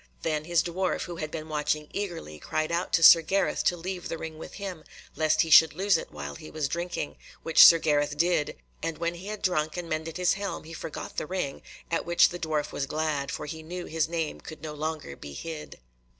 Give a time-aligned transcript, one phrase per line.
[0.23, 4.09] Then his dwarf who had been watching eagerly, cried out to Sir Gareth to leave
[4.09, 4.83] the ring with him,
[5.15, 9.13] lest he should lose it while he was drinking, which Sir Gareth did; and when
[9.13, 11.61] he had drunk and mended his helm he forgot the ring,
[11.91, 15.33] at which the dwarf was glad, for he knew his name could no longer be
[15.33, 15.79] hid.